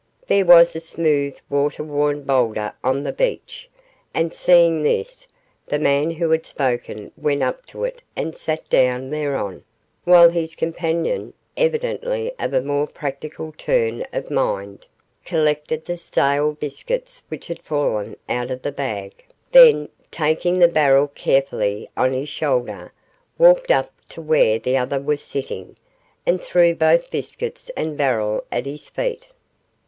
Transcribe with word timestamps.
There 0.25 0.45
was 0.45 0.75
a 0.75 0.79
smooth 0.79 1.37
water 1.47 1.83
worn 1.83 2.23
boulder 2.23 2.73
on 2.83 3.03
the 3.03 3.13
beach, 3.13 3.69
and, 4.15 4.33
seeing 4.33 4.81
this, 4.81 5.27
the 5.67 5.77
man 5.77 6.09
who 6.09 6.31
had 6.31 6.43
spoken 6.43 7.11
went 7.15 7.43
up 7.43 7.67
to 7.67 7.83
it 7.83 8.01
and 8.15 8.35
sat 8.35 8.67
down 8.67 9.11
thereon, 9.11 9.63
while 10.03 10.29
his 10.31 10.55
companion, 10.55 11.33
evidently 11.55 12.33
of 12.39 12.51
a 12.51 12.63
more 12.63 12.87
practical 12.87 13.53
turn 13.55 14.03
of 14.11 14.31
mind, 14.31 14.87
collected 15.23 15.85
the 15.85 15.97
stale 15.97 16.53
biscuits 16.53 17.21
which 17.27 17.45
had 17.45 17.61
fallen 17.61 18.17
out 18.27 18.49
of 18.49 18.63
the 18.63 18.71
bag, 18.71 19.23
then, 19.51 19.87
taking 20.09 20.57
the 20.57 20.67
barrel 20.67 21.09
carefully 21.09 21.87
on 21.95 22.11
his 22.11 22.27
shoulder, 22.29 22.91
walked 23.37 23.69
up 23.69 23.91
to 24.09 24.19
where 24.19 24.57
the 24.57 24.75
other 24.75 24.99
was 24.99 25.21
sitting, 25.21 25.77
and 26.25 26.41
threw 26.41 26.73
both 26.73 27.11
biscuits 27.11 27.69
and 27.77 27.97
barrel 27.99 28.43
at 28.51 28.65
his 28.65 28.89
feet. 28.89 29.27